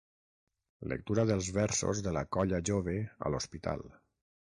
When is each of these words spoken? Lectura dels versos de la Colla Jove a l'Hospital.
Lectura 0.93 1.25
dels 1.31 1.49
versos 1.57 2.01
de 2.07 2.13
la 2.17 2.23
Colla 2.37 2.61
Jove 2.71 2.97
a 3.29 3.33
l'Hospital. 3.35 3.85